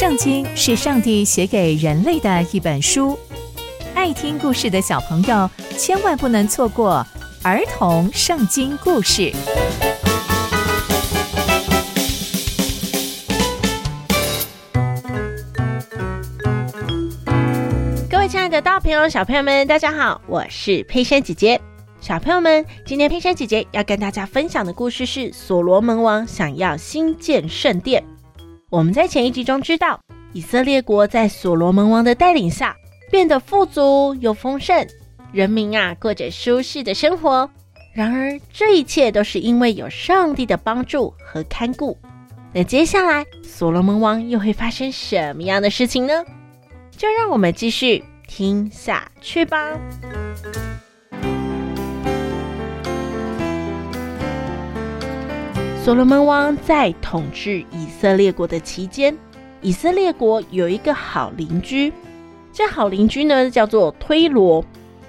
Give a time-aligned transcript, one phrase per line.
[0.00, 3.18] 圣经是上帝写给人类的一本书，
[3.94, 7.06] 爱听故事的小朋友千万不能错过
[7.42, 9.30] 儿童圣经故事。
[18.10, 21.60] 各位亲爱的大朋友、小朋友们，大家好，我是佩珊姐姐。
[22.00, 28.02] 小朋友们，今天佩珊姐姐要跟大家分享的故事是所罗门王想要新建圣殿。
[28.70, 30.00] 我们在前一集中知道，
[30.32, 32.76] 以色列国在所罗门王的带领下
[33.10, 34.86] 变得富足又丰盛，
[35.32, 37.50] 人民啊过着舒适的生活。
[37.92, 41.98] 然而，这一切都是因为有上帝的帮助和看顾。
[42.52, 46.24] 那接下来，所罗门王又会发生什么样的事情呢？
[46.96, 49.76] 就让我们继续听下去吧。
[55.82, 59.16] 所罗门王在统治以色列国的期间，
[59.62, 61.90] 以色列国有一个好邻居，
[62.52, 64.62] 这好邻居呢叫做推罗。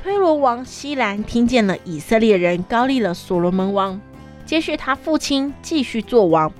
[0.00, 4.00] 推罗王希兰听见了以色列人高立了所罗门王，
[4.46, 6.50] 接续他父亲继续做王。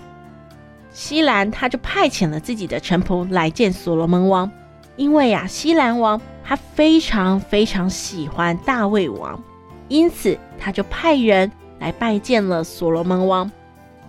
[0.90, 4.50] 西兰他就派遣了自己的臣仆来见所罗门王，
[4.96, 9.40] 因为呀、啊，希兰王他非常非常喜欢大卫王，
[9.86, 13.50] 因此他就派人来拜见了所罗门王。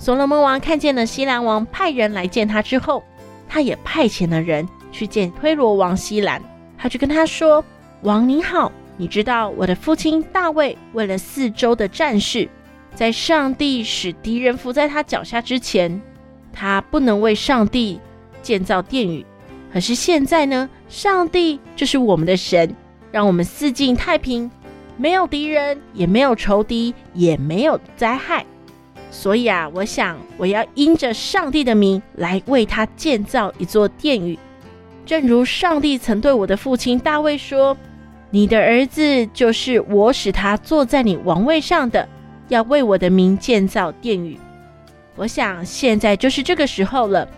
[0.04, 3.02] 所罗门王看见了西兰王派人来见他之后，
[3.48, 6.42] 他也派遣了人去见推罗王希兰。
[6.78, 7.64] 他就跟他说
[8.04, 12.50] ：“王你好，你知道我的父亲大卫为了四周的战事，
[12.94, 16.02] 在上帝使敌人伏在他脚下之前，
[16.52, 17.98] 他不能为上帝
[18.42, 19.26] 建造殿宇。
[19.72, 22.76] 可是现在呢，上帝就是我们的神，
[23.09, 24.52] 让我们四境太平，
[24.98, 28.46] 没有敌人，也没有仇敌，也没有灾害。”
[29.16, 34.38] 所以啊，我想我要因着上帝的名来为他建造一座殿宇，
[35.06, 37.78] 正如上帝曾对我的父亲大卫说
[38.31, 42.09] ：“你的儿子就是我使他坐在你王位上的，
[42.47, 44.38] 要为我的名建造殿宇。”
[45.16, 47.29] 我想现在就是这个时候了，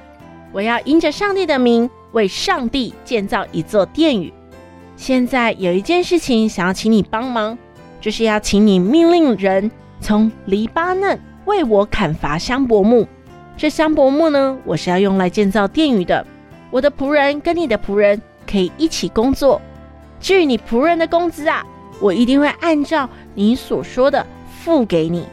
[0.54, 4.34] 我要因着上帝的名为上帝建造一座殿宇。
[4.96, 7.58] 现在有一件事情想要请你帮忙，
[8.00, 9.70] 就是要请你命令人
[10.00, 11.20] 从黎巴嫩。
[11.46, 13.08] 为我砍伐香柏木，
[13.56, 16.26] 这香柏木呢，我是要用来建造殿宇的。
[16.72, 19.62] 我的仆人跟你的仆人可以一起工作。
[20.20, 21.64] 至于你仆人的工资啊，
[22.02, 25.26] 我一定会按照你所说的付给你，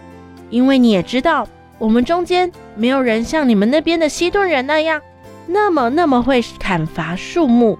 [0.51, 5.01] 因为你也知道，我们中间没有人像你们那边的西顿人那样，
[5.47, 7.79] 那么那么会砍伐树木。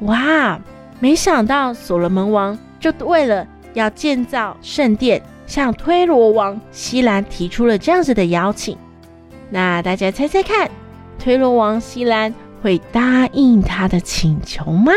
[0.00, 0.60] 哇，
[1.00, 5.22] 没想到所罗门王就为了要建造圣殿。
[5.48, 8.76] 向推罗王希兰提出了这样子的邀请，
[9.48, 10.70] 那大家猜猜看，
[11.18, 12.32] 推罗王希兰
[12.62, 14.92] 会答应他的请求吗？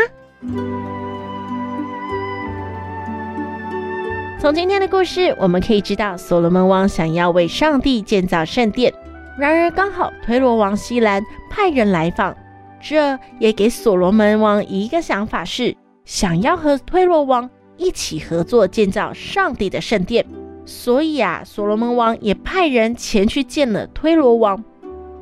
[4.38, 8.92] 从今天的故事，我们可以知道，所罗门王想要为上帝建造圣殿，
[9.38, 12.36] 然而刚好推罗王希兰派人来访，
[12.78, 15.74] 这也给所罗门王一个想法是，
[16.04, 17.48] 想要和推罗王
[17.78, 20.26] 一起合作建造上帝的圣殿。
[20.64, 24.62] 所以啊，所罗门王也派人前去见了推罗王。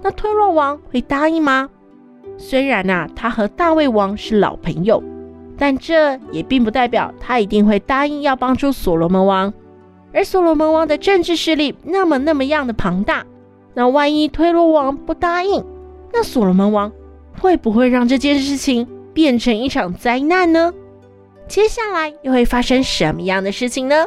[0.02, 1.68] 那推罗王会答应吗？
[2.36, 5.02] 虽然呐、他和大卫王是老朋友，
[5.58, 9.52] 但这也并不代表他一定会答应要帮助所罗门王。
[10.12, 13.24] 而所罗门王的政治势力那么那么样的庞大，
[13.74, 15.64] 那万一推罗王不答应，
[16.12, 16.90] 那所罗门王
[17.38, 20.72] 会不会让这件事情变成一场灾难呢？
[21.46, 24.06] 接下来又会发生什么样的事情呢？